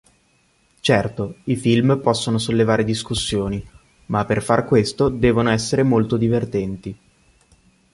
Certo, 0.79 1.35
i 1.43 1.55
film 1.55 1.99
possono 2.01 2.39
sollevare 2.39 2.83
discussioni, 2.83 3.63
ma 4.07 4.25
per 4.25 4.41
far 4.41 4.65
questo 4.65 5.09
devono 5.09 5.51
essere 5.51 5.83
molto 5.83 6.17
divertenti. 6.17 6.97